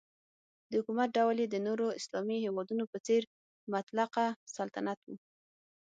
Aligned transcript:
د 0.69 0.71
حکومت 0.79 1.09
ډول 1.17 1.35
یې 1.41 1.47
د 1.49 1.55
نورو 1.67 1.85
اسلامي 1.99 2.37
هیوادونو 2.45 2.83
په 2.91 2.97
څېر 3.05 3.21
مطلقه 3.73 4.25
سلطنت 4.55 4.99
و. 5.05 5.09